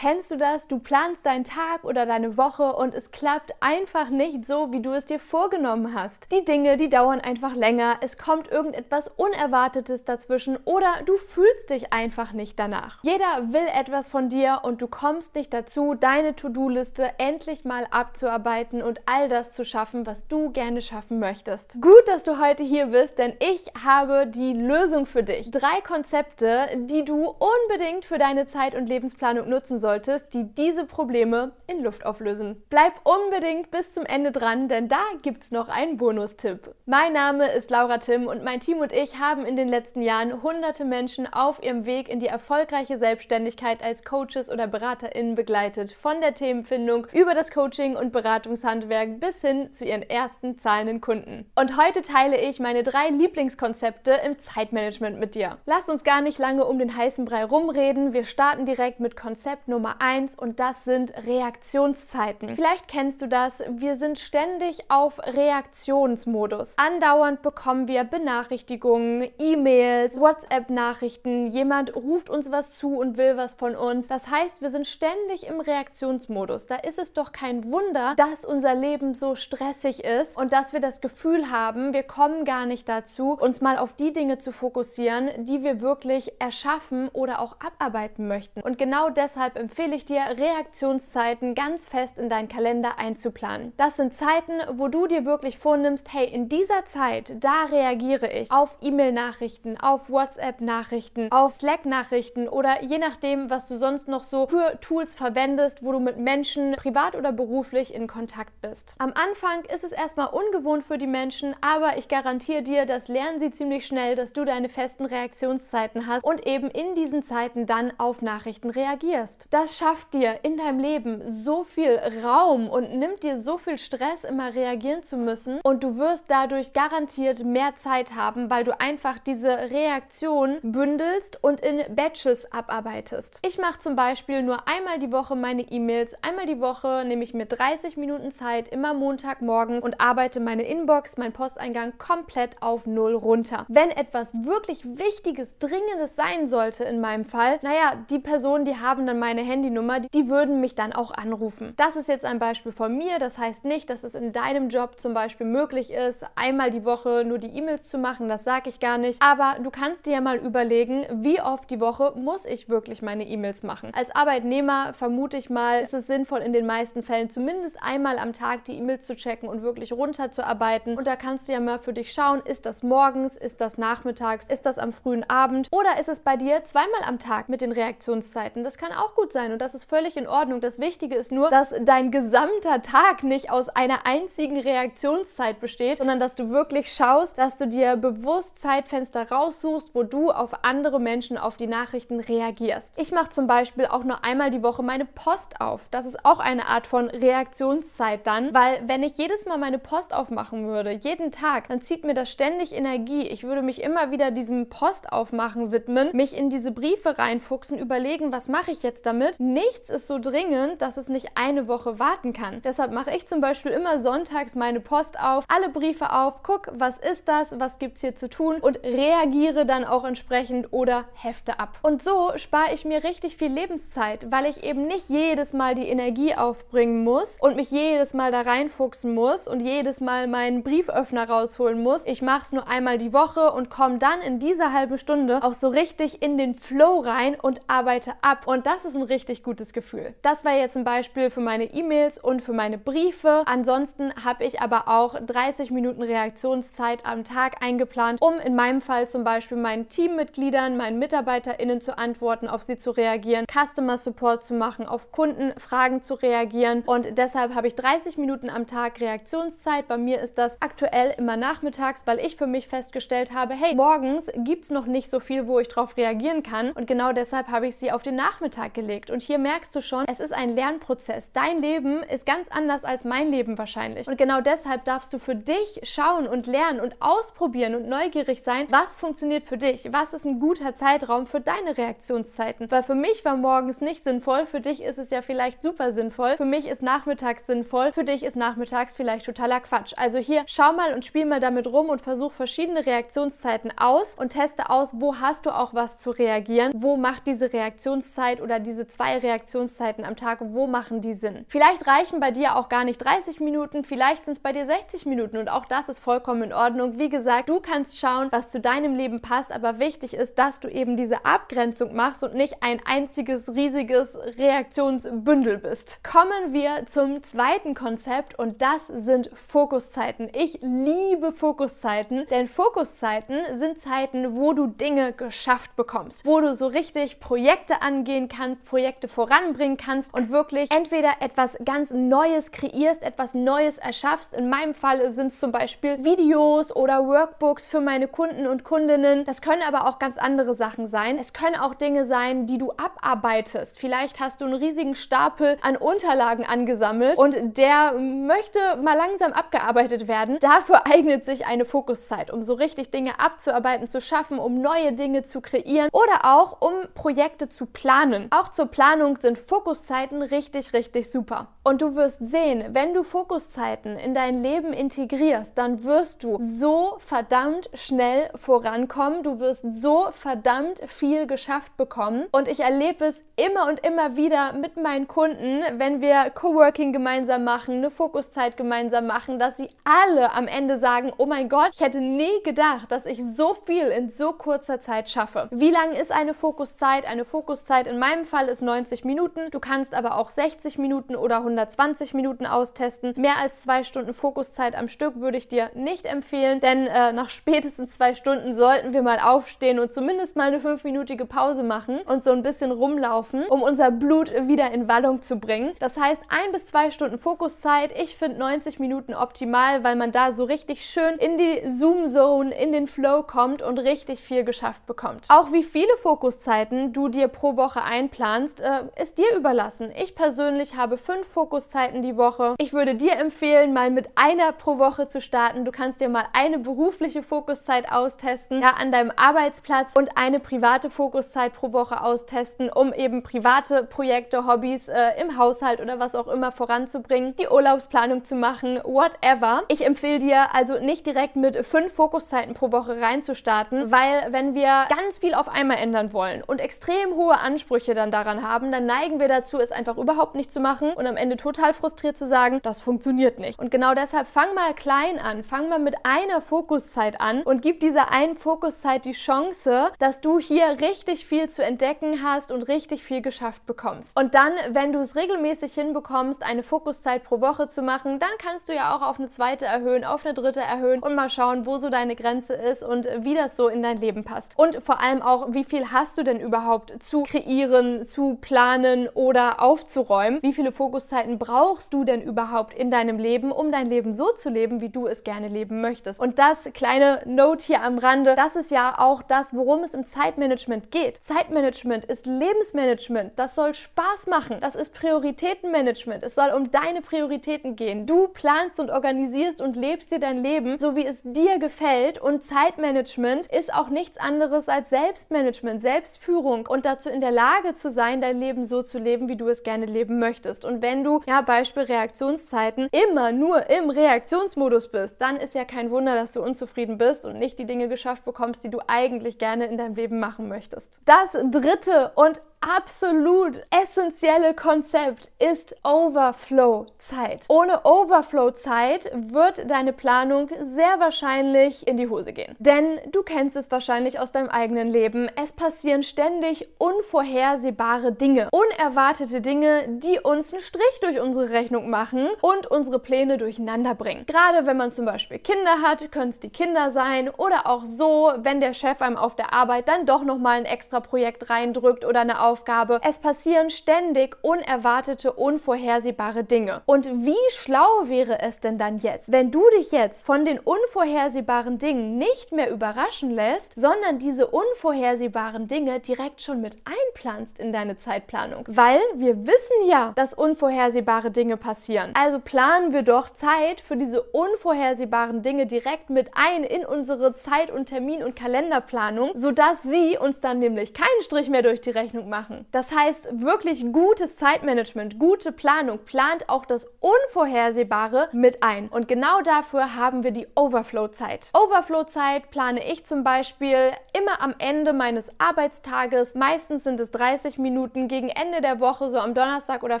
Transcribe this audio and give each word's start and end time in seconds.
Kennst 0.00 0.30
du 0.30 0.38
das? 0.38 0.66
Du 0.66 0.78
planst 0.78 1.26
deinen 1.26 1.44
Tag 1.44 1.84
oder 1.84 2.06
deine 2.06 2.38
Woche 2.38 2.72
und 2.72 2.94
es 2.94 3.10
klappt 3.10 3.52
einfach 3.60 4.08
nicht 4.08 4.46
so, 4.46 4.72
wie 4.72 4.80
du 4.80 4.92
es 4.92 5.04
dir 5.04 5.18
vorgenommen 5.18 5.94
hast. 5.94 6.32
Die 6.32 6.42
Dinge, 6.42 6.78
die 6.78 6.88
dauern 6.88 7.20
einfach 7.20 7.54
länger, 7.54 7.98
es 8.00 8.16
kommt 8.16 8.50
irgendetwas 8.50 9.08
Unerwartetes 9.08 10.06
dazwischen 10.06 10.56
oder 10.64 10.88
du 11.04 11.18
fühlst 11.18 11.68
dich 11.68 11.92
einfach 11.92 12.32
nicht 12.32 12.58
danach. 12.58 12.96
Jeder 13.02 13.52
will 13.52 13.66
etwas 13.74 14.08
von 14.08 14.30
dir 14.30 14.60
und 14.62 14.80
du 14.80 14.86
kommst 14.88 15.34
nicht 15.34 15.52
dazu, 15.52 15.94
deine 15.94 16.34
To-Do-Liste 16.34 17.10
endlich 17.18 17.66
mal 17.66 17.86
abzuarbeiten 17.90 18.80
und 18.80 19.02
all 19.04 19.28
das 19.28 19.52
zu 19.52 19.66
schaffen, 19.66 20.06
was 20.06 20.26
du 20.28 20.50
gerne 20.50 20.80
schaffen 20.80 21.18
möchtest. 21.18 21.74
Gut, 21.78 22.06
dass 22.06 22.24
du 22.24 22.38
heute 22.38 22.62
hier 22.62 22.86
bist, 22.86 23.18
denn 23.18 23.34
ich 23.38 23.70
habe 23.84 24.26
die 24.26 24.54
Lösung 24.54 25.04
für 25.04 25.24
dich. 25.24 25.50
Drei 25.50 25.82
Konzepte, 25.86 26.68
die 26.74 27.04
du 27.04 27.26
unbedingt 27.38 28.06
für 28.06 28.16
deine 28.16 28.46
Zeit- 28.46 28.74
und 28.74 28.86
Lebensplanung 28.86 29.46
nutzen 29.46 29.78
solltest, 29.78 29.89
die 29.98 30.54
diese 30.54 30.84
Probleme 30.84 31.52
in 31.66 31.82
Luft 31.82 32.06
auflösen. 32.06 32.62
Bleib 32.70 32.94
unbedingt 33.04 33.70
bis 33.70 33.92
zum 33.92 34.04
Ende 34.04 34.32
dran, 34.32 34.68
denn 34.68 34.88
da 34.88 35.02
gibt's 35.22 35.50
noch 35.50 35.68
einen 35.68 35.96
Bonustipp. 35.96 36.74
Mein 36.86 37.12
Name 37.12 37.50
ist 37.50 37.70
Laura 37.70 37.98
Tim 37.98 38.26
und 38.26 38.44
mein 38.44 38.60
Team 38.60 38.78
und 38.78 38.92
ich 38.92 39.18
haben 39.18 39.44
in 39.44 39.56
den 39.56 39.68
letzten 39.68 40.02
Jahren 40.02 40.42
hunderte 40.42 40.84
Menschen 40.84 41.32
auf 41.32 41.62
ihrem 41.62 41.86
Weg 41.86 42.08
in 42.08 42.20
die 42.20 42.26
erfolgreiche 42.26 42.96
Selbstständigkeit 42.96 43.82
als 43.82 44.04
Coaches 44.04 44.50
oder 44.50 44.66
BeraterInnen 44.66 45.34
begleitet. 45.34 45.92
Von 45.92 46.20
der 46.20 46.34
Themenfindung 46.34 47.06
über 47.12 47.34
das 47.34 47.50
Coaching 47.50 47.96
und 47.96 48.12
Beratungshandwerk 48.12 49.20
bis 49.20 49.40
hin 49.40 49.72
zu 49.72 49.84
ihren 49.84 50.02
ersten 50.02 50.58
zahlenden 50.58 51.00
Kunden. 51.00 51.50
Und 51.54 51.76
heute 51.76 52.02
teile 52.02 52.38
ich 52.40 52.60
meine 52.60 52.82
drei 52.82 53.08
Lieblingskonzepte 53.08 54.12
im 54.24 54.38
Zeitmanagement 54.38 55.18
mit 55.18 55.34
dir. 55.34 55.58
Lass 55.66 55.88
uns 55.88 56.04
gar 56.04 56.20
nicht 56.20 56.38
lange 56.38 56.64
um 56.64 56.78
den 56.78 56.96
heißen 56.96 57.24
Brei 57.24 57.44
rumreden. 57.44 58.12
Wir 58.12 58.24
starten 58.24 58.66
direkt 58.66 59.00
mit 59.00 59.16
Konzept 59.16 59.68
Nummer 59.68 59.79
1 59.86 60.38
und 60.38 60.60
das 60.60 60.84
sind 60.84 61.12
Reaktionszeiten. 61.26 62.54
Vielleicht 62.54 62.88
kennst 62.88 63.22
du 63.22 63.28
das. 63.28 63.62
Wir 63.68 63.96
sind 63.96 64.18
ständig 64.18 64.90
auf 64.90 65.18
Reaktionsmodus. 65.18 66.74
Andauernd 66.76 67.42
bekommen 67.42 67.88
wir 67.88 68.04
Benachrichtigungen, 68.04 69.30
E-Mails, 69.38 70.20
WhatsApp-Nachrichten. 70.20 71.46
Jemand 71.46 71.94
ruft 71.96 72.30
uns 72.30 72.50
was 72.50 72.74
zu 72.74 72.94
und 72.94 73.16
will 73.16 73.36
was 73.36 73.54
von 73.54 73.76
uns. 73.76 74.08
Das 74.08 74.30
heißt, 74.30 74.62
wir 74.62 74.70
sind 74.70 74.86
ständig 74.86 75.46
im 75.46 75.60
Reaktionsmodus. 75.60 76.66
Da 76.66 76.76
ist 76.76 76.98
es 76.98 77.12
doch 77.12 77.32
kein 77.32 77.70
Wunder, 77.70 78.14
dass 78.16 78.44
unser 78.44 78.74
Leben 78.74 79.14
so 79.14 79.34
stressig 79.34 80.04
ist 80.04 80.36
und 80.36 80.52
dass 80.52 80.72
wir 80.72 80.80
das 80.80 81.00
Gefühl 81.00 81.50
haben, 81.50 81.92
wir 81.92 82.02
kommen 82.02 82.44
gar 82.44 82.66
nicht 82.66 82.88
dazu, 82.88 83.32
uns 83.32 83.60
mal 83.60 83.78
auf 83.78 83.94
die 83.94 84.12
Dinge 84.12 84.38
zu 84.38 84.52
fokussieren, 84.52 85.30
die 85.44 85.62
wir 85.62 85.80
wirklich 85.80 86.32
erschaffen 86.40 87.08
oder 87.08 87.40
auch 87.40 87.56
abarbeiten 87.60 88.28
möchten. 88.28 88.60
Und 88.60 88.78
genau 88.78 89.10
deshalb 89.10 89.56
empfehle 89.56 89.69
ich 89.78 90.04
dir, 90.04 90.22
Reaktionszeiten 90.36 91.54
ganz 91.54 91.88
fest 91.88 92.18
in 92.18 92.28
deinen 92.28 92.48
Kalender 92.48 92.98
einzuplanen. 92.98 93.72
Das 93.76 93.96
sind 93.96 94.14
Zeiten, 94.14 94.60
wo 94.72 94.88
du 94.88 95.06
dir 95.06 95.24
wirklich 95.24 95.58
vornimmst, 95.58 96.12
hey, 96.12 96.26
in 96.26 96.48
dieser 96.48 96.84
Zeit, 96.84 97.32
da 97.40 97.64
reagiere 97.64 98.30
ich 98.30 98.50
auf 98.50 98.76
E-Mail-Nachrichten, 98.80 99.78
auf 99.78 100.10
WhatsApp-Nachrichten, 100.10 101.30
auf 101.32 101.54
Slack-Nachrichten 101.54 102.48
oder 102.48 102.82
je 102.82 102.98
nachdem, 102.98 103.50
was 103.50 103.66
du 103.66 103.76
sonst 103.76 104.08
noch 104.08 104.24
so 104.24 104.46
für 104.46 104.78
Tools 104.80 105.14
verwendest, 105.14 105.84
wo 105.84 105.92
du 105.92 106.00
mit 106.00 106.18
Menschen 106.18 106.72
privat 106.72 107.16
oder 107.16 107.32
beruflich 107.32 107.94
in 107.94 108.06
Kontakt 108.06 108.60
bist. 108.60 108.94
Am 108.98 109.12
Anfang 109.14 109.64
ist 109.72 109.84
es 109.84 109.92
erstmal 109.92 110.28
ungewohnt 110.28 110.84
für 110.84 110.98
die 110.98 111.06
Menschen, 111.06 111.54
aber 111.60 111.98
ich 111.98 112.08
garantiere 112.08 112.62
dir, 112.62 112.86
das 112.86 113.08
lernen 113.08 113.40
sie 113.40 113.50
ziemlich 113.50 113.86
schnell, 113.86 114.16
dass 114.16 114.32
du 114.32 114.44
deine 114.44 114.68
festen 114.68 115.04
Reaktionszeiten 115.04 116.06
hast 116.06 116.24
und 116.24 116.46
eben 116.46 116.70
in 116.70 116.94
diesen 116.94 117.22
Zeiten 117.22 117.66
dann 117.66 117.92
auf 117.98 118.22
Nachrichten 118.22 118.70
reagierst. 118.70 119.46
Das 119.50 119.59
schafft 119.66 120.14
dir 120.14 120.40
in 120.42 120.56
deinem 120.56 120.80
Leben 120.80 121.22
so 121.32 121.64
viel 121.64 122.00
Raum 122.24 122.68
und 122.68 122.94
nimmt 122.96 123.22
dir 123.22 123.38
so 123.38 123.58
viel 123.58 123.78
Stress, 123.78 124.24
immer 124.24 124.54
reagieren 124.54 125.02
zu 125.02 125.16
müssen 125.16 125.60
und 125.62 125.82
du 125.82 125.96
wirst 125.96 126.24
dadurch 126.28 126.72
garantiert 126.72 127.44
mehr 127.44 127.76
Zeit 127.76 128.14
haben, 128.14 128.50
weil 128.50 128.64
du 128.64 128.78
einfach 128.80 129.18
diese 129.18 129.48
Reaktion 129.48 130.58
bündelst 130.62 131.42
und 131.42 131.60
in 131.60 131.82
Batches 131.94 132.50
abarbeitest. 132.52 133.40
Ich 133.46 133.58
mache 133.58 133.78
zum 133.78 133.96
Beispiel 133.96 134.42
nur 134.42 134.68
einmal 134.68 134.98
die 134.98 135.12
Woche 135.12 135.36
meine 135.36 135.62
E-Mails, 135.62 136.14
einmal 136.22 136.46
die 136.46 136.60
Woche 136.60 137.04
nehme 137.06 137.24
ich 137.24 137.34
mir 137.34 137.46
30 137.46 137.96
Minuten 137.96 138.32
Zeit, 138.32 138.68
immer 138.68 138.94
Montagmorgens 138.94 139.84
und 139.84 140.00
arbeite 140.00 140.40
meine 140.40 140.62
Inbox, 140.62 141.16
mein 141.18 141.32
Posteingang 141.32 141.98
komplett 141.98 142.62
auf 142.62 142.86
Null 142.86 143.14
runter. 143.14 143.66
Wenn 143.68 143.90
etwas 143.90 144.32
wirklich 144.34 144.84
Wichtiges, 144.84 145.58
Dringendes 145.58 146.16
sein 146.16 146.46
sollte 146.46 146.84
in 146.84 147.00
meinem 147.00 147.24
Fall, 147.24 147.58
naja, 147.62 147.94
die 148.10 148.18
Personen, 148.18 148.64
die 148.64 148.76
haben 148.76 149.06
dann 149.06 149.18
meine 149.18 149.42
Handynummer, 149.50 150.00
die 150.00 150.28
würden 150.28 150.60
mich 150.60 150.74
dann 150.74 150.92
auch 150.92 151.10
anrufen. 151.10 151.74
Das 151.76 151.96
ist 151.96 152.08
jetzt 152.08 152.24
ein 152.24 152.38
Beispiel 152.38 152.72
von 152.72 152.96
mir. 152.96 153.18
Das 153.18 153.36
heißt 153.38 153.64
nicht, 153.64 153.90
dass 153.90 154.04
es 154.04 154.14
in 154.14 154.32
deinem 154.32 154.68
Job 154.68 155.00
zum 155.00 155.12
Beispiel 155.12 155.46
möglich 155.46 155.92
ist, 155.92 156.24
einmal 156.36 156.70
die 156.70 156.84
Woche 156.84 157.24
nur 157.26 157.38
die 157.38 157.48
E-Mails 157.48 157.88
zu 157.88 157.98
machen. 157.98 158.28
Das 158.28 158.44
sage 158.44 158.70
ich 158.70 158.80
gar 158.80 158.98
nicht. 158.98 159.20
Aber 159.22 159.56
du 159.62 159.70
kannst 159.70 160.06
dir 160.06 160.14
ja 160.14 160.20
mal 160.20 160.36
überlegen, 160.36 161.04
wie 161.12 161.40
oft 161.40 161.68
die 161.70 161.80
Woche 161.80 162.12
muss 162.16 162.44
ich 162.44 162.68
wirklich 162.68 163.02
meine 163.02 163.26
E-Mails 163.26 163.62
machen. 163.62 163.90
Als 163.92 164.14
Arbeitnehmer 164.14 164.92
vermute 164.94 165.36
ich 165.36 165.50
mal, 165.50 165.80
ist 165.80 165.94
es 165.94 166.06
sinnvoll 166.06 166.40
in 166.40 166.52
den 166.52 166.66
meisten 166.66 167.02
Fällen 167.02 167.30
zumindest 167.30 167.82
einmal 167.82 168.18
am 168.18 168.32
Tag 168.32 168.64
die 168.64 168.76
E-Mails 168.76 169.06
zu 169.06 169.16
checken 169.16 169.48
und 169.48 169.62
wirklich 169.62 169.92
runterzuarbeiten. 169.92 170.96
Und 170.96 171.06
da 171.06 171.16
kannst 171.16 171.48
du 171.48 171.52
ja 171.52 171.60
mal 171.60 171.78
für 171.78 171.92
dich 171.92 172.12
schauen, 172.12 172.40
ist 172.44 172.66
das 172.66 172.82
morgens, 172.82 173.36
ist 173.36 173.60
das 173.60 173.78
nachmittags, 173.78 174.46
ist 174.46 174.66
das 174.66 174.78
am 174.78 174.92
frühen 174.92 175.28
Abend 175.28 175.68
oder 175.70 175.98
ist 175.98 176.08
es 176.08 176.20
bei 176.20 176.36
dir 176.36 176.64
zweimal 176.64 177.02
am 177.06 177.18
Tag 177.18 177.48
mit 177.48 177.60
den 177.60 177.72
Reaktionszeiten? 177.72 178.64
Das 178.64 178.78
kann 178.78 178.92
auch 178.92 179.14
gut 179.14 179.29
sein 179.32 179.52
und 179.52 179.60
das 179.60 179.74
ist 179.74 179.84
völlig 179.84 180.16
in 180.16 180.26
Ordnung. 180.26 180.60
Das 180.60 180.78
Wichtige 180.78 181.16
ist 181.16 181.32
nur, 181.32 181.48
dass 181.48 181.74
dein 181.82 182.10
gesamter 182.10 182.82
Tag 182.82 183.22
nicht 183.22 183.50
aus 183.50 183.68
einer 183.68 184.06
einzigen 184.06 184.58
Reaktionszeit 184.58 185.60
besteht, 185.60 185.98
sondern 185.98 186.20
dass 186.20 186.34
du 186.34 186.50
wirklich 186.50 186.92
schaust, 186.92 187.38
dass 187.38 187.58
du 187.58 187.66
dir 187.66 187.96
bewusst 187.96 188.60
Zeitfenster 188.60 189.30
raussuchst, 189.30 189.94
wo 189.94 190.02
du 190.02 190.30
auf 190.30 190.64
andere 190.64 191.00
Menschen, 191.00 191.38
auf 191.38 191.56
die 191.56 191.66
Nachrichten 191.66 192.20
reagierst. 192.20 192.98
Ich 192.98 193.12
mache 193.12 193.30
zum 193.30 193.46
Beispiel 193.46 193.86
auch 193.86 194.04
nur 194.04 194.24
einmal 194.24 194.50
die 194.50 194.62
Woche 194.62 194.82
meine 194.82 195.04
Post 195.04 195.60
auf. 195.60 195.88
Das 195.90 196.06
ist 196.06 196.24
auch 196.24 196.40
eine 196.40 196.66
Art 196.66 196.86
von 196.86 197.08
Reaktionszeit 197.08 198.26
dann, 198.26 198.52
weil 198.54 198.82
wenn 198.86 199.02
ich 199.02 199.16
jedes 199.16 199.46
Mal 199.46 199.58
meine 199.58 199.78
Post 199.78 200.14
aufmachen 200.14 200.66
würde, 200.66 200.90
jeden 200.90 201.32
Tag, 201.32 201.68
dann 201.68 201.82
zieht 201.82 202.04
mir 202.04 202.14
das 202.14 202.30
ständig 202.30 202.74
Energie. 202.74 203.22
Ich 203.28 203.44
würde 203.44 203.62
mich 203.62 203.82
immer 203.82 204.10
wieder 204.10 204.30
diesem 204.30 204.68
Post 204.68 205.12
aufmachen 205.12 205.72
widmen, 205.72 206.10
mich 206.12 206.36
in 206.36 206.50
diese 206.50 206.72
Briefe 206.72 207.18
reinfuchsen, 207.18 207.78
überlegen, 207.78 208.32
was 208.32 208.48
mache 208.48 208.70
ich 208.70 208.82
jetzt 208.82 209.06
damit. 209.06 209.19
Nichts 209.38 209.90
ist 209.90 210.06
so 210.06 210.18
dringend, 210.18 210.80
dass 210.80 210.96
es 210.96 211.08
nicht 211.08 211.32
eine 211.34 211.68
Woche 211.68 211.98
warten 211.98 212.32
kann. 212.32 212.62
Deshalb 212.62 212.90
mache 212.92 213.10
ich 213.10 213.26
zum 213.26 213.40
Beispiel 213.40 213.72
immer 213.72 214.00
sonntags 214.00 214.54
meine 214.54 214.80
Post 214.80 215.20
auf, 215.20 215.44
alle 215.48 215.68
Briefe 215.68 216.12
auf, 216.12 216.42
guck, 216.42 216.68
was 216.72 216.98
ist 216.98 217.28
das, 217.28 217.58
was 217.58 217.78
gibt 217.78 217.96
es 217.96 218.00
hier 218.00 218.16
zu 218.16 218.30
tun 218.30 218.56
und 218.60 218.82
reagiere 218.82 219.66
dann 219.66 219.84
auch 219.84 220.04
entsprechend 220.04 220.72
oder 220.72 221.04
hefte 221.12 221.60
ab. 221.60 221.78
Und 221.82 222.02
so 222.02 222.32
spare 222.36 222.72
ich 222.72 222.84
mir 222.84 223.04
richtig 223.04 223.36
viel 223.36 223.52
Lebenszeit, 223.52 224.30
weil 224.30 224.46
ich 224.46 224.62
eben 224.62 224.86
nicht 224.86 225.08
jedes 225.08 225.52
Mal 225.52 225.74
die 225.74 225.88
Energie 225.88 226.34
aufbringen 226.34 227.04
muss 227.04 227.36
und 227.40 227.56
mich 227.56 227.70
jedes 227.70 228.14
Mal 228.14 228.32
da 228.32 228.40
reinfuchsen 228.40 229.14
muss 229.14 229.48
und 229.48 229.60
jedes 229.60 230.00
Mal 230.00 230.28
meinen 230.28 230.62
Brieföffner 230.62 231.28
rausholen 231.28 231.82
muss. 231.82 232.06
Ich 232.06 232.22
mache 232.22 232.42
es 232.46 232.52
nur 232.52 232.68
einmal 232.68 232.98
die 232.98 233.12
Woche 233.12 233.52
und 233.52 233.68
komme 233.68 233.98
dann 233.98 234.20
in 234.22 234.38
dieser 234.38 234.72
halben 234.72 234.96
Stunde 234.96 235.42
auch 235.42 235.54
so 235.54 235.68
richtig 235.68 236.22
in 236.22 236.38
den 236.38 236.54
Flow 236.54 237.00
rein 237.00 237.36
und 237.38 237.60
arbeite 237.66 238.14
ab. 238.22 238.46
Und 238.46 238.66
das 238.66 238.84
ist 238.84 238.96
ein 238.96 239.09
richtig 239.10 239.42
gutes 239.42 239.72
Gefühl. 239.72 240.14
Das 240.22 240.44
war 240.44 240.56
jetzt 240.56 240.76
ein 240.76 240.84
Beispiel 240.84 241.30
für 241.30 241.40
meine 241.40 241.64
E-Mails 241.64 242.18
und 242.18 242.40
für 242.40 242.52
meine 242.52 242.78
Briefe. 242.78 243.42
Ansonsten 243.46 244.12
habe 244.24 244.44
ich 244.44 244.60
aber 244.60 244.88
auch 244.88 245.20
30 245.20 245.70
Minuten 245.70 246.02
Reaktionszeit 246.02 247.04
am 247.04 247.24
Tag 247.24 247.62
eingeplant, 247.62 248.22
um 248.22 248.38
in 248.38 248.54
meinem 248.54 248.80
Fall 248.80 249.08
zum 249.08 249.24
Beispiel 249.24 249.58
meinen 249.58 249.88
Teammitgliedern, 249.88 250.76
meinen 250.76 250.98
MitarbeiterInnen 250.98 251.80
zu 251.80 251.98
antworten, 251.98 252.48
auf 252.48 252.62
sie 252.62 252.78
zu 252.78 252.92
reagieren, 252.92 253.46
Customer 253.50 253.98
Support 253.98 254.44
zu 254.44 254.54
machen, 254.54 254.86
auf 254.86 255.12
Kundenfragen 255.12 256.02
zu 256.02 256.14
reagieren. 256.14 256.82
Und 256.86 257.18
deshalb 257.18 257.54
habe 257.54 257.66
ich 257.66 257.74
30 257.74 258.16
Minuten 258.16 258.48
am 258.48 258.66
Tag 258.66 259.00
Reaktionszeit. 259.00 259.88
Bei 259.88 259.98
mir 259.98 260.20
ist 260.20 260.38
das 260.38 260.56
aktuell 260.60 261.14
immer 261.18 261.36
nachmittags, 261.36 262.06
weil 262.06 262.18
ich 262.20 262.36
für 262.36 262.46
mich 262.46 262.68
festgestellt 262.68 263.34
habe, 263.34 263.54
hey, 263.54 263.74
morgens 263.74 264.30
gibt 264.44 264.64
es 264.64 264.70
noch 264.70 264.86
nicht 264.86 265.10
so 265.10 265.20
viel, 265.20 265.46
wo 265.46 265.58
ich 265.58 265.68
darauf 265.68 265.96
reagieren 265.96 266.42
kann. 266.42 266.70
Und 266.72 266.86
genau 266.86 267.12
deshalb 267.12 267.48
habe 267.48 267.66
ich 267.66 267.76
sie 267.76 267.92
auf 267.92 268.02
den 268.02 268.16
Nachmittag 268.16 268.74
gelegt. 268.74 268.99
Und 269.08 269.22
hier 269.22 269.38
merkst 269.38 269.74
du 269.74 269.80
schon, 269.80 270.04
es 270.08 270.20
ist 270.20 270.32
ein 270.32 270.50
Lernprozess. 270.50 271.32
Dein 271.32 271.62
Leben 271.62 272.02
ist 272.02 272.26
ganz 272.26 272.48
anders 272.48 272.84
als 272.84 273.04
mein 273.04 273.30
Leben 273.30 273.56
wahrscheinlich. 273.56 274.08
Und 274.08 274.18
genau 274.18 274.40
deshalb 274.40 274.84
darfst 274.84 275.12
du 275.12 275.18
für 275.18 275.36
dich 275.36 275.80
schauen 275.84 276.26
und 276.26 276.46
lernen 276.46 276.80
und 276.80 276.96
ausprobieren 277.00 277.76
und 277.76 277.88
neugierig 277.88 278.42
sein, 278.42 278.66
was 278.70 278.96
funktioniert 278.96 279.44
für 279.44 279.56
dich, 279.58 279.88
was 279.92 280.12
ist 280.12 280.24
ein 280.24 280.40
guter 280.40 280.74
Zeitraum 280.74 281.26
für 281.26 281.40
deine 281.40 281.78
Reaktionszeiten. 281.78 282.70
Weil 282.70 282.82
für 282.82 282.94
mich 282.94 283.24
war 283.24 283.36
morgens 283.36 283.80
nicht 283.80 284.02
sinnvoll, 284.02 284.46
für 284.46 284.60
dich 284.60 284.82
ist 284.82 284.98
es 284.98 285.10
ja 285.10 285.22
vielleicht 285.22 285.62
super 285.62 285.92
sinnvoll, 285.92 286.36
für 286.36 286.44
mich 286.44 286.66
ist 286.66 286.82
nachmittags 286.82 287.46
sinnvoll, 287.46 287.92
für 287.92 288.04
dich 288.04 288.24
ist 288.24 288.36
nachmittags 288.36 288.94
vielleicht 288.94 289.26
totaler 289.26 289.60
Quatsch. 289.60 289.94
Also 289.96 290.18
hier 290.18 290.42
schau 290.46 290.72
mal 290.72 290.94
und 290.94 291.04
spiel 291.04 291.24
mal 291.24 291.40
damit 291.40 291.66
rum 291.66 291.88
und 291.88 292.00
versuch 292.00 292.32
verschiedene 292.32 292.84
Reaktionszeiten 292.84 293.72
aus 293.78 294.14
und 294.14 294.30
teste 294.30 294.70
aus, 294.70 294.90
wo 294.94 295.16
hast 295.16 295.46
du 295.46 295.50
auch 295.50 295.74
was 295.74 295.98
zu 295.98 296.10
reagieren, 296.10 296.72
wo 296.74 296.96
macht 296.96 297.26
diese 297.26 297.52
Reaktionszeit 297.52 298.40
oder 298.40 298.58
diese 298.58 298.88
zwei 298.90 299.18
Reaktionszeiten 299.18 300.04
am 300.04 300.16
Tag, 300.16 300.38
wo 300.40 300.66
machen 300.66 301.00
die 301.00 301.14
Sinn? 301.14 301.44
Vielleicht 301.48 301.86
reichen 301.86 302.20
bei 302.20 302.30
dir 302.30 302.56
auch 302.56 302.68
gar 302.68 302.84
nicht 302.84 302.98
30 302.98 303.40
Minuten, 303.40 303.84
vielleicht 303.84 304.24
sind 304.24 304.34
es 304.34 304.40
bei 304.40 304.52
dir 304.52 304.66
60 304.66 305.06
Minuten 305.06 305.36
und 305.36 305.48
auch 305.48 305.64
das 305.66 305.88
ist 305.88 306.00
vollkommen 306.00 306.42
in 306.42 306.52
Ordnung. 306.52 306.98
Wie 306.98 307.08
gesagt, 307.08 307.48
du 307.48 307.60
kannst 307.60 307.98
schauen, 307.98 308.28
was 308.30 308.50
zu 308.50 308.60
deinem 308.60 308.94
Leben 308.94 309.20
passt, 309.20 309.52
aber 309.52 309.78
wichtig 309.78 310.14
ist, 310.14 310.38
dass 310.38 310.60
du 310.60 310.68
eben 310.68 310.96
diese 310.96 311.24
Abgrenzung 311.24 311.94
machst 311.94 312.22
und 312.24 312.34
nicht 312.34 312.62
ein 312.62 312.80
einziges 312.84 313.48
riesiges 313.48 314.16
Reaktionsbündel 314.36 315.58
bist. 315.58 316.02
Kommen 316.04 316.52
wir 316.52 316.86
zum 316.86 317.22
zweiten 317.22 317.74
Konzept 317.74 318.38
und 318.38 318.60
das 318.60 318.86
sind 318.88 319.30
Fokuszeiten. 319.48 320.30
Ich 320.34 320.58
liebe 320.62 321.32
Fokuszeiten, 321.32 322.26
denn 322.30 322.48
Fokuszeiten 322.48 323.58
sind 323.58 323.80
Zeiten, 323.80 324.36
wo 324.36 324.52
du 324.52 324.66
Dinge 324.66 325.12
geschafft 325.12 325.76
bekommst, 325.76 326.26
wo 326.26 326.40
du 326.40 326.54
so 326.54 326.66
richtig 326.66 327.20
Projekte 327.20 327.82
angehen 327.82 328.28
kannst, 328.28 328.64
Projekte 328.64 328.79
voranbringen 329.08 329.76
kannst 329.76 330.14
und 330.14 330.30
wirklich 330.30 330.70
entweder 330.70 331.10
etwas 331.20 331.58
ganz 331.64 331.90
Neues 331.90 332.52
kreierst, 332.52 333.02
etwas 333.02 333.34
Neues 333.34 333.78
erschaffst. 333.78 334.34
In 334.34 334.48
meinem 334.48 334.74
Fall 334.74 335.10
sind 335.10 335.28
es 335.28 335.40
zum 335.40 335.52
Beispiel 335.52 336.04
Videos 336.04 336.74
oder 336.74 337.06
Workbooks 337.06 337.66
für 337.66 337.80
meine 337.80 338.08
Kunden 338.08 338.46
und 338.46 338.64
Kundinnen. 338.64 339.24
Das 339.24 339.42
können 339.42 339.62
aber 339.66 339.88
auch 339.88 339.98
ganz 339.98 340.18
andere 340.18 340.54
Sachen 340.54 340.86
sein. 340.86 341.18
Es 341.18 341.32
können 341.32 341.56
auch 341.56 341.74
Dinge 341.74 342.04
sein, 342.04 342.46
die 342.46 342.58
du 342.58 342.72
abarbeitest. 342.72 343.78
Vielleicht 343.78 344.20
hast 344.20 344.40
du 344.40 344.46
einen 344.46 344.54
riesigen 344.54 344.94
Stapel 344.94 345.58
an 345.62 345.76
Unterlagen 345.76 346.44
angesammelt 346.44 347.18
und 347.18 347.56
der 347.58 347.92
möchte 347.92 348.58
mal 348.82 348.96
langsam 348.96 349.32
abgearbeitet 349.32 350.08
werden. 350.08 350.38
Dafür 350.40 350.86
eignet 350.86 351.24
sich 351.24 351.46
eine 351.46 351.64
Fokuszeit, 351.64 352.30
um 352.30 352.42
so 352.42 352.54
richtig 352.54 352.90
Dinge 352.90 353.18
abzuarbeiten, 353.18 353.88
zu 353.88 354.00
schaffen, 354.00 354.38
um 354.38 354.60
neue 354.60 354.92
Dinge 354.92 355.24
zu 355.24 355.40
kreieren 355.40 355.88
oder 355.92 356.24
auch 356.24 356.60
um 356.60 356.72
Projekte 356.94 357.48
zu 357.48 357.66
planen. 357.66 358.28
Auch 358.30 358.50
zur 358.50 358.66
Planung 358.70 359.16
sind 359.16 359.38
Fokuszeiten 359.38 360.22
richtig, 360.22 360.72
richtig 360.72 361.10
super. 361.10 361.48
Und 361.62 361.82
du 361.82 361.94
wirst 361.94 362.18
sehen, 362.20 362.64
wenn 362.70 362.94
du 362.94 363.02
Fokuszeiten 363.02 363.98
in 363.98 364.14
dein 364.14 364.42
Leben 364.42 364.72
integrierst, 364.72 365.56
dann 365.56 365.84
wirst 365.84 366.24
du 366.24 366.38
so 366.40 366.96
verdammt 366.98 367.68
schnell 367.74 368.30
vorankommen. 368.34 369.22
Du 369.22 369.38
wirst 369.40 369.64
so 369.80 370.08
verdammt 370.12 370.80
viel 370.86 371.26
geschafft 371.26 371.76
bekommen. 371.76 372.26
Und 372.32 372.48
ich 372.48 372.60
erlebe 372.60 373.04
es 373.04 373.22
immer 373.36 373.68
und 373.68 373.80
immer 373.84 374.16
wieder 374.16 374.52
mit 374.54 374.76
meinen 374.76 375.08
Kunden, 375.08 375.62
wenn 375.76 376.00
wir 376.00 376.30
Coworking 376.30 376.92
gemeinsam 376.92 377.44
machen, 377.44 377.74
eine 377.76 377.90
Fokuszeit 377.90 378.56
gemeinsam 378.56 379.06
machen, 379.06 379.38
dass 379.38 379.56
sie 379.56 379.68
alle 379.84 380.32
am 380.32 380.46
Ende 380.46 380.78
sagen, 380.78 381.12
oh 381.18 381.26
mein 381.26 381.48
Gott, 381.48 381.70
ich 381.74 381.80
hätte 381.80 382.00
nie 382.00 382.42
gedacht, 382.44 382.90
dass 382.90 383.06
ich 383.06 383.22
so 383.24 383.54
viel 383.66 383.86
in 383.88 384.10
so 384.10 384.32
kurzer 384.32 384.80
Zeit 384.80 385.10
schaffe. 385.10 385.48
Wie 385.50 385.70
lang 385.70 385.92
ist 385.92 386.12
eine 386.12 386.34
Fokuszeit? 386.34 387.06
Eine 387.06 387.24
Fokuszeit 387.24 387.86
in 387.86 387.98
meinem 387.98 388.24
Fall 388.24 388.48
ist 388.48 388.59
90 388.62 389.04
Minuten. 389.04 389.50
Du 389.50 389.60
kannst 389.60 389.94
aber 389.94 390.16
auch 390.16 390.30
60 390.30 390.78
Minuten 390.78 391.16
oder 391.16 391.38
120 391.38 392.14
Minuten 392.14 392.46
austesten. 392.46 393.14
Mehr 393.16 393.38
als 393.38 393.62
zwei 393.62 393.84
Stunden 393.84 394.12
Fokuszeit 394.12 394.76
am 394.76 394.88
Stück 394.88 395.20
würde 395.20 395.38
ich 395.38 395.48
dir 395.48 395.70
nicht 395.74 396.06
empfehlen, 396.06 396.60
denn 396.60 396.86
äh, 396.86 397.12
nach 397.12 397.30
spätestens 397.30 397.96
zwei 397.96 398.14
Stunden 398.14 398.54
sollten 398.54 398.92
wir 398.92 399.02
mal 399.02 399.18
aufstehen 399.18 399.78
und 399.78 399.94
zumindest 399.94 400.36
mal 400.36 400.48
eine 400.48 400.60
fünfminütige 400.60 401.26
Pause 401.26 401.62
machen 401.62 402.00
und 402.06 402.24
so 402.24 402.32
ein 402.32 402.42
bisschen 402.42 402.70
rumlaufen, 402.70 403.46
um 403.46 403.62
unser 403.62 403.90
Blut 403.90 404.32
wieder 404.48 404.70
in 404.72 404.88
Wallung 404.88 405.22
zu 405.22 405.38
bringen. 405.38 405.72
Das 405.78 405.98
heißt, 405.98 406.22
ein 406.28 406.52
bis 406.52 406.66
zwei 406.66 406.90
Stunden 406.90 407.18
Fokuszeit. 407.18 407.92
Ich 407.98 408.16
finde 408.16 408.38
90 408.38 408.78
Minuten 408.78 409.14
optimal, 409.14 409.84
weil 409.84 409.96
man 409.96 410.12
da 410.12 410.32
so 410.32 410.44
richtig 410.44 410.84
schön 410.84 411.14
in 411.18 411.38
die 411.38 411.62
Zoom-Zone, 411.68 412.54
in 412.54 412.72
den 412.72 412.86
Flow 412.86 413.22
kommt 413.22 413.62
und 413.62 413.78
richtig 413.78 414.20
viel 414.20 414.44
geschafft 414.44 414.86
bekommt. 414.86 415.26
Auch 415.28 415.52
wie 415.52 415.62
viele 415.62 415.96
Fokuszeiten 416.02 416.92
du 416.92 417.08
dir 417.08 417.28
pro 417.28 417.56
Woche 417.56 417.82
einplanst, 417.82 418.39
äh, 418.60 418.82
ist 419.00 419.18
dir 419.18 419.36
überlassen. 419.36 419.92
Ich 419.96 420.14
persönlich 420.14 420.76
habe 420.76 420.96
fünf 420.96 421.26
Fokuszeiten 421.26 422.02
die 422.02 422.16
Woche. 422.16 422.54
Ich 422.58 422.72
würde 422.72 422.94
dir 422.94 423.16
empfehlen, 423.16 423.72
mal 423.72 423.90
mit 423.90 424.06
einer 424.14 424.52
pro 424.52 424.78
Woche 424.78 425.08
zu 425.08 425.20
starten. 425.20 425.64
Du 425.64 425.72
kannst 425.72 426.00
dir 426.00 426.08
mal 426.08 426.24
eine 426.32 426.58
berufliche 426.58 427.22
Fokuszeit 427.22 427.90
austesten, 427.90 428.62
ja, 428.62 428.74
an 428.78 428.92
deinem 428.92 429.12
Arbeitsplatz 429.14 429.94
und 429.96 430.16
eine 430.16 430.40
private 430.40 430.90
Fokuszeit 430.90 431.52
pro 431.52 431.72
Woche 431.72 432.02
austesten, 432.02 432.70
um 432.70 432.92
eben 432.92 433.22
private 433.22 433.84
Projekte, 433.84 434.46
Hobbys 434.46 434.88
äh, 434.88 435.20
im 435.20 435.36
Haushalt 435.36 435.80
oder 435.80 435.98
was 435.98 436.14
auch 436.14 436.28
immer 436.28 436.52
voranzubringen, 436.52 437.36
die 437.36 437.48
Urlaubsplanung 437.48 438.24
zu 438.24 438.34
machen, 438.34 438.80
whatever. 438.84 439.62
Ich 439.68 439.84
empfehle 439.84 440.18
dir 440.18 440.54
also 440.54 440.78
nicht 440.78 441.06
direkt 441.06 441.36
mit 441.36 441.66
fünf 441.66 441.92
Fokuszeiten 441.92 442.54
pro 442.54 442.72
Woche 442.72 443.00
reinzustarten, 443.00 443.90
weil 443.90 444.32
wenn 444.32 444.54
wir 444.54 444.86
ganz 444.88 445.18
viel 445.18 445.34
auf 445.34 445.48
einmal 445.48 445.78
ändern 445.78 446.12
wollen 446.12 446.42
und 446.42 446.60
extrem 446.60 447.14
hohe 447.14 447.38
Ansprüche 447.38 447.94
dann 447.94 448.10
daran 448.10 448.29
haben, 448.42 448.72
dann 448.72 448.86
neigen 448.86 449.20
wir 449.20 449.28
dazu, 449.28 449.58
es 449.58 449.72
einfach 449.72 449.98
überhaupt 449.98 450.34
nicht 450.34 450.52
zu 450.52 450.60
machen 450.60 450.92
und 450.92 451.06
am 451.06 451.16
Ende 451.16 451.36
total 451.36 451.74
frustriert 451.74 452.16
zu 452.16 452.26
sagen, 452.26 452.60
das 452.62 452.80
funktioniert 452.80 453.38
nicht. 453.38 453.58
Und 453.58 453.70
genau 453.70 453.94
deshalb 453.94 454.28
fang 454.28 454.54
mal 454.54 454.74
klein 454.74 455.18
an, 455.18 455.44
fang 455.44 455.68
mal 455.68 455.78
mit 455.78 455.96
einer 456.04 456.40
Fokuszeit 456.40 457.20
an 457.20 457.42
und 457.42 457.62
gib 457.62 457.80
dieser 457.80 458.12
einen 458.12 458.36
Fokuszeit 458.36 459.04
die 459.04 459.12
Chance, 459.12 459.90
dass 459.98 460.20
du 460.20 460.38
hier 460.38 460.80
richtig 460.80 461.26
viel 461.26 461.48
zu 461.48 461.64
entdecken 461.64 462.22
hast 462.24 462.52
und 462.52 462.62
richtig 462.62 463.02
viel 463.02 463.22
geschafft 463.22 463.66
bekommst. 463.66 464.18
Und 464.18 464.34
dann, 464.34 464.52
wenn 464.70 464.92
du 464.92 465.00
es 465.00 465.16
regelmäßig 465.16 465.74
hinbekommst, 465.74 466.42
eine 466.42 466.62
Fokuszeit 466.62 467.24
pro 467.24 467.40
Woche 467.40 467.68
zu 467.68 467.82
machen, 467.82 468.18
dann 468.18 468.30
kannst 468.38 468.68
du 468.68 468.74
ja 468.74 468.94
auch 468.94 469.02
auf 469.02 469.18
eine 469.18 469.28
zweite 469.28 469.66
erhöhen, 469.66 470.04
auf 470.04 470.24
eine 470.24 470.34
dritte 470.34 470.60
erhöhen 470.60 471.00
und 471.00 471.14
mal 471.14 471.30
schauen, 471.30 471.66
wo 471.66 471.78
so 471.78 471.90
deine 471.90 472.16
Grenze 472.16 472.54
ist 472.54 472.82
und 472.82 473.08
wie 473.20 473.34
das 473.34 473.56
so 473.56 473.68
in 473.68 473.82
dein 473.82 473.98
Leben 473.98 474.24
passt. 474.24 474.58
Und 474.58 474.82
vor 474.82 475.00
allem 475.00 475.22
auch, 475.22 475.52
wie 475.52 475.64
viel 475.64 475.92
hast 475.92 476.18
du 476.18 476.22
denn 476.22 476.40
überhaupt 476.40 477.02
zu 477.02 477.24
kreieren, 477.24 478.06
zu 478.06 478.19
planen 478.36 479.08
oder 479.08 479.62
aufzuräumen? 479.62 480.40
Wie 480.42 480.52
viele 480.52 480.72
Fokuszeiten 480.72 481.38
brauchst 481.38 481.92
du 481.92 482.04
denn 482.04 482.22
überhaupt 482.22 482.74
in 482.74 482.90
deinem 482.90 483.18
Leben, 483.18 483.52
um 483.52 483.72
dein 483.72 483.86
Leben 483.86 484.12
so 484.12 484.32
zu 484.32 484.50
leben, 484.50 484.80
wie 484.80 484.88
du 484.88 485.06
es 485.06 485.24
gerne 485.24 485.48
leben 485.48 485.80
möchtest? 485.80 486.20
Und 486.20 486.38
das 486.38 486.64
kleine 486.74 487.22
Note 487.26 487.64
hier 487.66 487.82
am 487.82 487.98
Rande, 487.98 488.36
das 488.36 488.56
ist 488.56 488.70
ja 488.70 488.98
auch 488.98 489.22
das, 489.22 489.54
worum 489.54 489.84
es 489.84 489.94
im 489.94 490.06
Zeitmanagement 490.06 490.90
geht. 490.90 491.24
Zeitmanagement 491.24 492.04
ist 492.04 492.26
Lebensmanagement. 492.26 493.32
Das 493.36 493.54
soll 493.54 493.74
Spaß 493.74 494.26
machen. 494.26 494.58
Das 494.60 494.76
ist 494.76 494.94
Prioritätenmanagement. 494.94 496.24
Es 496.24 496.34
soll 496.34 496.50
um 496.50 496.70
deine 496.70 497.02
Prioritäten 497.02 497.76
gehen. 497.76 498.06
Du 498.06 498.28
planst 498.28 498.80
und 498.80 498.90
organisierst 498.90 499.60
und 499.60 499.76
lebst 499.76 500.10
dir 500.10 500.18
dein 500.18 500.42
Leben, 500.42 500.78
so 500.78 500.96
wie 500.96 501.06
es 501.06 501.22
dir 501.22 501.58
gefällt. 501.58 502.20
Und 502.20 502.44
Zeitmanagement 502.44 503.46
ist 503.46 503.72
auch 503.72 503.88
nichts 503.88 504.18
anderes 504.18 504.68
als 504.68 504.90
Selbstmanagement, 504.90 505.80
Selbstführung 505.80 506.66
und 506.66 506.84
dazu 506.84 507.08
in 507.08 507.20
der 507.20 507.30
Lage 507.30 507.74
zu 507.74 507.90
sein, 507.90 508.09
dein 508.18 508.40
Leben 508.40 508.64
so 508.64 508.82
zu 508.82 508.98
leben, 508.98 509.28
wie 509.28 509.36
du 509.36 509.48
es 509.48 509.62
gerne 509.62 509.86
leben 509.86 510.18
möchtest. 510.18 510.64
Und 510.64 510.82
wenn 510.82 511.04
du, 511.04 511.20
ja, 511.26 511.42
Beispiel 511.42 511.84
Reaktionszeiten, 511.84 512.88
immer 512.92 513.32
nur 513.32 513.68
im 513.70 513.90
Reaktionsmodus 513.90 514.88
bist, 514.88 515.16
dann 515.20 515.36
ist 515.36 515.54
ja 515.54 515.64
kein 515.64 515.90
Wunder, 515.90 516.14
dass 516.14 516.32
du 516.32 516.42
unzufrieden 516.42 516.98
bist 516.98 517.24
und 517.24 517.38
nicht 517.38 517.58
die 517.58 517.66
Dinge 517.66 517.88
geschafft 517.88 518.24
bekommst, 518.24 518.64
die 518.64 518.70
du 518.70 518.80
eigentlich 518.86 519.38
gerne 519.38 519.66
in 519.66 519.76
deinem 519.76 519.94
Leben 519.94 520.18
machen 520.18 520.48
möchtest. 520.48 521.00
Das 521.04 521.36
dritte 521.50 522.12
und 522.14 522.40
absolut 522.60 523.62
essentielle 523.70 524.54
Konzept 524.54 525.30
ist 525.38 525.74
Overflow-Zeit. 525.82 527.46
Ohne 527.48 527.84
Overflow-Zeit 527.84 529.10
wird 529.14 529.70
deine 529.70 529.92
Planung 529.92 530.48
sehr 530.60 531.00
wahrscheinlich 531.00 531.86
in 531.86 531.96
die 531.96 532.08
Hose 532.08 532.32
gehen. 532.32 532.54
Denn 532.58 533.00
du 533.12 533.22
kennst 533.22 533.56
es 533.56 533.70
wahrscheinlich 533.70 534.18
aus 534.18 534.32
deinem 534.32 534.48
eigenen 534.48 534.88
Leben. 534.88 535.30
Es 535.42 535.52
passieren 535.52 536.02
ständig 536.02 536.68
unvorhersehbare 536.78 537.99
Dinge, 538.10 538.48
unerwartete 538.50 539.40
Dinge, 539.40 539.84
die 539.86 540.18
uns 540.18 540.52
einen 540.52 540.62
Strich 540.62 541.00
durch 541.02 541.20
unsere 541.20 541.50
Rechnung 541.50 541.90
machen 541.90 542.28
und 542.40 542.66
unsere 542.66 542.98
Pläne 542.98 543.36
durcheinander 543.36 543.94
bringen. 543.94 544.24
Gerade 544.26 544.66
wenn 544.66 544.76
man 544.76 544.92
zum 544.92 545.04
Beispiel 545.04 545.38
Kinder 545.38 545.82
hat, 545.82 546.10
können 546.10 546.30
es 546.30 546.40
die 546.40 546.48
Kinder 546.48 546.90
sein 546.90 547.28
oder 547.28 547.66
auch 547.66 547.84
so, 547.84 548.32
wenn 548.38 548.60
der 548.60 548.72
Chef 548.72 549.02
einem 549.02 549.16
auf 549.16 549.36
der 549.36 549.52
Arbeit 549.52 549.88
dann 549.88 550.06
doch 550.06 550.24
nochmal 550.24 550.56
ein 550.58 550.64
extra 550.64 551.00
Projekt 551.00 551.50
reindrückt 551.50 552.04
oder 552.04 552.20
eine 552.20 552.40
Aufgabe. 552.40 553.00
Es 553.02 553.18
passieren 553.18 553.68
ständig 553.70 554.36
unerwartete, 554.42 555.32
unvorhersehbare 555.32 556.44
Dinge. 556.44 556.80
Und 556.86 557.06
wie 557.06 557.36
schlau 557.50 558.04
wäre 558.04 558.40
es 558.40 558.60
denn 558.60 558.78
dann 558.78 558.98
jetzt, 558.98 559.30
wenn 559.32 559.50
du 559.50 559.62
dich 559.76 559.92
jetzt 559.92 560.24
von 560.24 560.44
den 560.44 560.58
unvorhersehbaren 560.58 561.78
Dingen 561.78 562.18
nicht 562.18 562.52
mehr 562.52 562.70
überraschen 562.70 563.30
lässt, 563.30 563.74
sondern 563.74 564.18
diese 564.18 564.46
unvorhersehbaren 564.46 565.68
Dinge 565.68 566.00
direkt 566.00 566.42
schon 566.42 566.60
mit 566.60 566.76
einplanst 566.84 567.58
in 567.58 567.72
deine 567.72 567.89
Zeitplanung? 567.96 568.64
Weil 568.68 568.98
wir 569.14 569.46
wissen 569.46 569.88
ja, 569.88 570.12
dass 570.16 570.34
unvorhersehbare 570.34 571.30
Dinge 571.30 571.56
passieren. 571.56 572.12
Also 572.14 572.40
planen 572.40 572.92
wir 572.92 573.02
doch 573.02 573.30
Zeit 573.30 573.80
für 573.80 573.96
diese 573.96 574.22
unvorhersehbaren 574.22 575.42
Dinge 575.42 575.66
direkt 575.66 576.10
mit 576.10 576.30
ein 576.34 576.64
in 576.64 576.84
unsere 576.84 577.36
Zeit- 577.36 577.70
und 577.70 577.86
Termin- 577.86 578.22
und 578.22 578.36
Kalenderplanung, 578.36 579.30
sodass 579.34 579.82
sie 579.82 580.18
uns 580.18 580.40
dann 580.40 580.58
nämlich 580.58 580.94
keinen 580.94 581.22
Strich 581.22 581.48
mehr 581.48 581.62
durch 581.62 581.80
die 581.80 581.90
Rechnung 581.90 582.28
machen 582.28 582.40
machen. 582.40 582.66
Das 582.72 582.94
heißt, 582.94 583.28
wirklich 583.40 583.84
gutes 583.92 584.36
Zeitmanagement, 584.36 585.18
gute 585.18 585.52
Planung 585.52 585.98
plant 586.04 586.48
auch 586.48 586.64
das 586.64 586.90
Unvorhersehbare 587.00 588.28
mit 588.32 588.62
ein. 588.62 588.88
Und 588.88 589.08
genau 589.08 589.40
dafür 589.42 589.94
haben 589.96 590.22
wir 590.22 590.30
die 590.30 590.46
Overflow-Zeit. 590.54 591.50
Overflow-Zeit 591.54 592.50
plane 592.50 592.90
ich 592.90 593.04
zum 593.04 593.24
Beispiel 593.24 593.92
immer 594.16 594.40
am 594.40 594.54
Ende 594.58 594.92
meines 594.92 595.30
Arbeitstages. 595.38 596.34
Meistens 596.34 596.84
sind 596.84 597.00
es 597.00 597.10
30 597.10 597.58
Minuten 597.58 597.79
Minuten. 597.80 598.08
Gegen 598.08 598.28
Ende 598.28 598.60
der 598.60 598.78
Woche, 598.78 599.08
so 599.10 599.18
am 599.18 599.32
Donnerstag 599.32 599.82
oder 599.82 600.00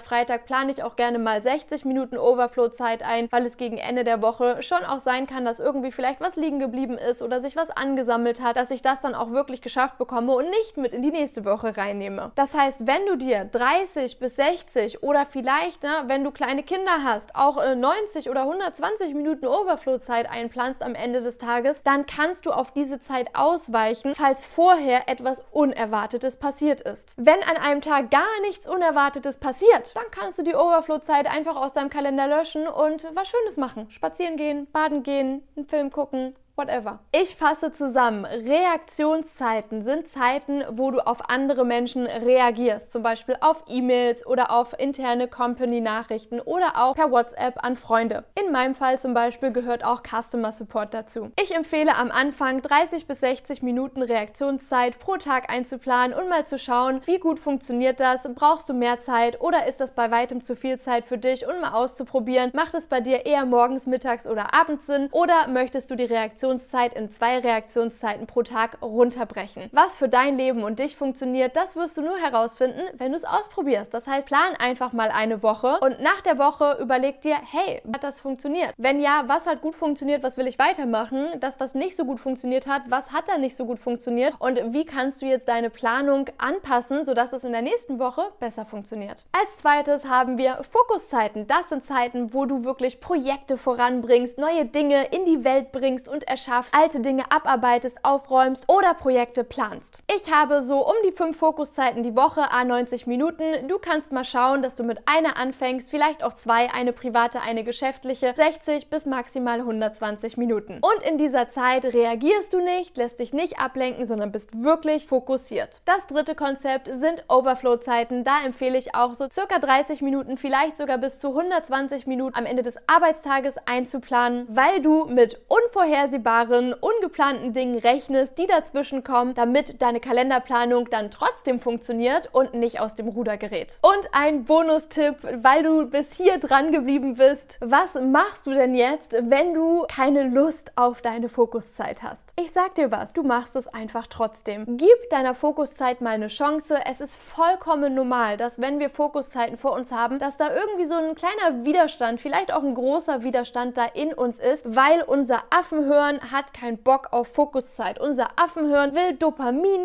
Freitag, 0.00 0.44
plane 0.44 0.70
ich 0.70 0.82
auch 0.82 0.96
gerne 0.96 1.18
mal 1.18 1.40
60 1.40 1.86
Minuten 1.86 2.18
Overflow-Zeit 2.18 3.02
ein, 3.02 3.26
weil 3.30 3.46
es 3.46 3.56
gegen 3.56 3.78
Ende 3.78 4.04
der 4.04 4.20
Woche 4.20 4.62
schon 4.62 4.84
auch 4.84 5.00
sein 5.00 5.26
kann, 5.26 5.46
dass 5.46 5.60
irgendwie 5.60 5.90
vielleicht 5.90 6.20
was 6.20 6.36
liegen 6.36 6.58
geblieben 6.58 6.98
ist 6.98 7.22
oder 7.22 7.40
sich 7.40 7.56
was 7.56 7.70
angesammelt 7.70 8.42
hat, 8.42 8.56
dass 8.56 8.70
ich 8.70 8.82
das 8.82 9.00
dann 9.00 9.14
auch 9.14 9.30
wirklich 9.30 9.62
geschafft 9.62 9.96
bekomme 9.96 10.34
und 10.34 10.50
nicht 10.50 10.76
mit 10.76 10.92
in 10.92 11.00
die 11.00 11.10
nächste 11.10 11.44
Woche 11.46 11.76
reinnehme. 11.76 12.32
Das 12.34 12.54
heißt, 12.54 12.86
wenn 12.86 13.06
du 13.06 13.16
dir 13.16 13.46
30 13.46 14.18
bis 14.18 14.36
60 14.36 15.02
oder 15.02 15.24
vielleicht, 15.24 15.82
ne, 15.82 16.04
wenn 16.06 16.22
du 16.22 16.32
kleine 16.32 16.62
Kinder 16.62 17.02
hast, 17.02 17.34
auch 17.34 17.62
äh, 17.62 17.74
90 17.74 18.28
oder 18.28 18.42
120 18.42 19.14
Minuten 19.14 19.46
Overflow-Zeit 19.46 20.30
einplanst 20.30 20.82
am 20.82 20.94
Ende 20.94 21.22
des 21.22 21.38
Tages, 21.38 21.82
dann 21.82 22.04
kannst 22.04 22.44
du 22.44 22.52
auf 22.52 22.72
diese 22.72 23.00
Zeit 23.00 23.34
ausweichen, 23.34 24.14
falls 24.14 24.44
vorher 24.44 25.08
etwas 25.08 25.42
Unerwartetes 25.50 26.36
passiert 26.36 26.82
ist. 26.82 27.14
Wenn 27.16 27.42
an 27.42 27.56
einem 27.56 27.69
Tag 27.80 28.10
gar 28.10 28.40
nichts 28.42 28.68
Unerwartetes 28.68 29.38
passiert, 29.38 29.94
dann 29.94 30.10
kannst 30.10 30.38
du 30.38 30.42
die 30.42 30.54
Overflow-Zeit 30.54 31.26
einfach 31.26 31.54
aus 31.54 31.72
deinem 31.72 31.90
Kalender 31.90 32.26
löschen 32.26 32.66
und 32.66 33.08
was 33.14 33.28
Schönes 33.28 33.56
machen. 33.56 33.88
Spazieren 33.90 34.36
gehen, 34.36 34.66
baden 34.72 35.04
gehen, 35.04 35.46
einen 35.56 35.66
Film 35.68 35.92
gucken, 35.92 36.34
whatever. 36.60 36.98
Ich 37.12 37.36
fasse 37.36 37.72
zusammen. 37.72 38.24
Reaktionszeiten 38.24 39.82
sind 39.82 40.08
Zeiten, 40.08 40.62
wo 40.70 40.90
du 40.90 41.00
auf 41.00 41.30
andere 41.30 41.64
Menschen 41.64 42.06
reagierst, 42.06 42.92
zum 42.92 43.02
Beispiel 43.02 43.36
auf 43.40 43.64
E-Mails 43.66 44.26
oder 44.26 44.50
auf 44.50 44.78
interne 44.78 45.26
Company-Nachrichten 45.26 46.40
oder 46.40 46.76
auch 46.76 46.94
per 46.94 47.10
WhatsApp 47.10 47.64
an 47.64 47.76
Freunde. 47.76 48.24
In 48.38 48.52
meinem 48.52 48.74
Fall 48.74 48.98
zum 48.98 49.14
Beispiel 49.14 49.52
gehört 49.52 49.84
auch 49.84 50.02
Customer 50.02 50.52
Support 50.52 50.92
dazu. 50.92 51.30
Ich 51.40 51.54
empfehle 51.54 51.96
am 51.96 52.10
Anfang 52.10 52.60
30 52.60 53.06
bis 53.06 53.20
60 53.20 53.62
Minuten 53.62 54.02
Reaktionszeit 54.02 54.98
pro 54.98 55.16
Tag 55.16 55.50
einzuplanen 55.50 56.16
und 56.16 56.28
mal 56.28 56.46
zu 56.46 56.58
schauen, 56.58 57.00
wie 57.06 57.18
gut 57.18 57.38
funktioniert 57.38 58.00
das, 58.00 58.28
brauchst 58.34 58.68
du 58.68 58.74
mehr 58.74 59.00
Zeit 59.00 59.40
oder 59.40 59.66
ist 59.66 59.80
das 59.80 59.94
bei 59.94 60.10
weitem 60.10 60.44
zu 60.44 60.54
viel 60.54 60.78
Zeit 60.78 61.06
für 61.06 61.18
dich 61.18 61.46
und 61.46 61.60
mal 61.60 61.72
auszuprobieren, 61.72 62.50
macht 62.54 62.74
es 62.74 62.86
bei 62.86 63.00
dir 63.00 63.24
eher 63.24 63.46
morgens, 63.46 63.86
mittags 63.86 64.26
oder 64.26 64.52
abends 64.52 64.86
Sinn 64.86 65.08
oder 65.12 65.48
möchtest 65.48 65.90
du 65.90 65.96
die 65.96 66.04
Reaktion 66.04 66.49
Reaktionszeit 66.50 66.94
in 66.94 67.10
zwei 67.10 67.38
Reaktionszeiten 67.38 68.26
pro 68.26 68.42
Tag 68.42 68.78
runterbrechen. 68.82 69.68
Was 69.72 69.94
für 69.94 70.08
dein 70.08 70.36
Leben 70.36 70.64
und 70.64 70.80
dich 70.80 70.96
funktioniert, 70.96 71.54
das 71.54 71.76
wirst 71.76 71.96
du 71.96 72.02
nur 72.02 72.18
herausfinden, 72.18 72.82
wenn 72.94 73.12
du 73.12 73.16
es 73.16 73.24
ausprobierst. 73.24 73.94
Das 73.94 74.06
heißt, 74.06 74.26
plan 74.26 74.54
einfach 74.58 74.92
mal 74.92 75.10
eine 75.10 75.42
Woche 75.42 75.78
und 75.80 76.00
nach 76.00 76.20
der 76.22 76.38
Woche 76.38 76.78
überleg 76.80 77.20
dir, 77.20 77.36
hey, 77.50 77.82
hat 77.92 78.02
das 78.02 78.20
funktioniert? 78.20 78.74
Wenn 78.76 79.00
ja, 79.00 79.24
was 79.26 79.46
hat 79.46 79.60
gut 79.60 79.76
funktioniert, 79.76 80.22
was 80.22 80.36
will 80.36 80.46
ich 80.46 80.58
weitermachen? 80.58 81.28
Das, 81.38 81.60
was 81.60 81.74
nicht 81.74 81.94
so 81.94 82.04
gut 82.04 82.18
funktioniert 82.18 82.66
hat, 82.66 82.82
was 82.88 83.12
hat 83.12 83.28
da 83.28 83.38
nicht 83.38 83.56
so 83.56 83.64
gut 83.64 83.78
funktioniert? 83.78 84.34
Und 84.38 84.58
wie 84.72 84.84
kannst 84.84 85.22
du 85.22 85.26
jetzt 85.26 85.48
deine 85.48 85.70
Planung 85.70 86.26
anpassen, 86.38 87.04
sodass 87.04 87.32
es 87.32 87.44
in 87.44 87.52
der 87.52 87.62
nächsten 87.62 87.98
Woche 87.98 88.22
besser 88.40 88.64
funktioniert? 88.64 89.24
Als 89.32 89.58
zweites 89.58 90.04
haben 90.04 90.38
wir 90.38 90.64
Fokuszeiten. 90.64 91.46
Das 91.46 91.68
sind 91.68 91.84
Zeiten, 91.84 92.34
wo 92.34 92.44
du 92.44 92.64
wirklich 92.64 93.00
Projekte 93.00 93.56
voranbringst, 93.56 94.38
neue 94.38 94.64
Dinge 94.64 95.06
in 95.06 95.24
die 95.26 95.44
Welt 95.44 95.70
bringst 95.72 96.08
und 96.08 96.24
erschaffst, 96.40 96.74
alte 96.74 97.00
Dinge 97.00 97.24
abarbeitest, 97.30 98.04
aufräumst 98.04 98.68
oder 98.68 98.94
Projekte 98.94 99.44
planst. 99.44 100.02
Ich 100.22 100.32
habe 100.32 100.60
so 100.60 100.86
um 100.86 100.94
die 101.04 101.12
fünf 101.12 101.38
Fokuszeiten 101.38 102.02
die 102.02 102.14
Woche, 102.14 102.50
a 102.50 102.64
90 102.64 103.06
Minuten. 103.06 103.66
Du 103.68 103.78
kannst 103.78 104.12
mal 104.12 104.24
schauen, 104.24 104.60
dass 104.62 104.76
du 104.76 104.82
mit 104.82 104.98
einer 105.06 105.36
anfängst, 105.36 105.90
vielleicht 105.90 106.22
auch 106.22 106.34
zwei, 106.34 106.70
eine 106.72 106.92
private, 106.92 107.40
eine 107.40 107.64
geschäftliche, 107.64 108.34
60 108.34 108.90
bis 108.90 109.06
maximal 109.06 109.60
120 109.60 110.36
Minuten. 110.36 110.80
Und 110.80 111.08
in 111.08 111.16
dieser 111.16 111.48
Zeit 111.48 111.84
reagierst 111.84 112.52
du 112.52 112.60
nicht, 112.60 112.96
lässt 112.96 113.20
dich 113.20 113.32
nicht 113.32 113.58
ablenken, 113.58 114.04
sondern 114.04 114.30
bist 114.30 114.62
wirklich 114.62 115.06
fokussiert. 115.06 115.80
Das 115.86 116.06
dritte 116.06 116.34
Konzept 116.34 116.88
sind 116.92 117.24
Overflow-Zeiten. 117.28 118.24
Da 118.24 118.44
empfehle 118.44 118.76
ich 118.78 118.94
auch 118.94 119.14
so 119.14 119.26
circa 119.30 119.58
30 119.58 120.02
Minuten, 120.02 120.36
vielleicht 120.36 120.76
sogar 120.76 120.98
bis 120.98 121.18
zu 121.18 121.28
120 121.28 122.06
Minuten 122.06 122.36
am 122.36 122.46
Ende 122.46 122.62
des 122.62 122.76
Arbeitstages 122.88 123.54
einzuplanen, 123.64 124.46
weil 124.50 124.82
du 124.82 125.06
mit 125.06 125.40
unvorhersehbaren 125.48 126.74
ungeplanten 126.74 127.52
Dingen 127.52 127.78
rechnest, 127.78 128.38
die 128.38 128.46
dazwischen 128.46 129.02
kommen, 129.02 129.34
damit 129.34 129.80
deine 129.80 130.00
Kalenderplanung 130.10 130.90
dann 130.90 131.12
trotzdem 131.12 131.60
funktioniert 131.60 132.30
und 132.32 132.52
nicht 132.52 132.80
aus 132.80 132.96
dem 132.96 133.06
Ruder 133.06 133.36
gerät. 133.36 133.78
Und 133.80 134.08
ein 134.10 134.44
Bonustipp, 134.44 135.14
weil 135.44 135.62
du 135.62 135.86
bis 135.86 136.16
hier 136.16 136.38
dran 136.38 136.72
geblieben 136.72 137.14
bist. 137.14 137.58
Was 137.60 137.94
machst 137.94 138.48
du 138.48 138.50
denn 138.50 138.74
jetzt, 138.74 139.12
wenn 139.12 139.54
du 139.54 139.84
keine 139.88 140.24
Lust 140.24 140.72
auf 140.74 141.00
deine 141.00 141.28
Fokuszeit 141.28 142.02
hast? 142.02 142.32
Ich 142.34 142.50
sag 142.50 142.74
dir 142.74 142.90
was, 142.90 143.12
du 143.12 143.22
machst 143.22 143.54
es 143.54 143.68
einfach 143.68 144.08
trotzdem. 144.08 144.64
Gib 144.78 145.10
deiner 145.10 145.32
Fokuszeit 145.32 146.00
mal 146.00 146.14
eine 146.14 146.26
Chance. 146.26 146.80
Es 146.86 147.00
ist 147.00 147.14
vollkommen 147.14 147.94
normal, 147.94 148.36
dass 148.36 148.60
wenn 148.60 148.80
wir 148.80 148.90
Fokuszeiten 148.90 149.58
vor 149.58 149.74
uns 149.74 149.92
haben, 149.92 150.18
dass 150.18 150.36
da 150.36 150.52
irgendwie 150.52 150.86
so 150.86 150.94
ein 150.94 151.14
kleiner 151.14 151.64
Widerstand, 151.64 152.20
vielleicht 152.20 152.52
auch 152.52 152.64
ein 152.64 152.74
großer 152.74 153.22
Widerstand 153.22 153.76
da 153.76 153.84
in 153.84 154.12
uns 154.12 154.40
ist, 154.40 154.74
weil 154.74 155.02
unser 155.02 155.44
Affenhirn 155.50 156.32
hat 156.32 156.52
keinen 156.52 156.78
Bock 156.78 157.12
auf 157.12 157.28
Fokuszeit. 157.28 158.00
Unser 158.00 158.30
Affenhirn 158.34 158.96
will 158.96 159.14